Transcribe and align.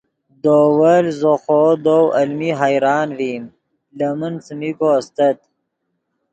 دے 0.41 0.51
اول 0.65 1.05
زو 1.19 1.33
خوو 1.43 1.69
دؤ 1.85 2.01
المی 2.19 2.49
حیران 2.59 3.07
ڤئیم 3.17 3.43
لے 3.97 4.09
من 4.19 4.33
څیمی 4.45 4.71
کو 4.79 4.87
استت 4.99 5.37